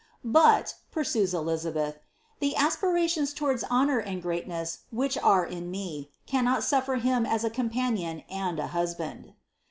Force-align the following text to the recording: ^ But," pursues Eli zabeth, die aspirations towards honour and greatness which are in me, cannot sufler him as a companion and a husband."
^ 0.01 0.03
But," 0.23 0.73
pursues 0.89 1.31
Eli 1.31 1.53
zabeth, 1.57 1.97
die 2.41 2.53
aspirations 2.57 3.35
towards 3.35 3.63
honour 3.65 3.99
and 3.99 4.19
greatness 4.19 4.79
which 4.89 5.15
are 5.19 5.45
in 5.45 5.69
me, 5.69 6.09
cannot 6.25 6.61
sufler 6.63 6.99
him 6.99 7.23
as 7.23 7.43
a 7.43 7.51
companion 7.51 8.23
and 8.27 8.57
a 8.57 8.65
husband." 8.73 9.33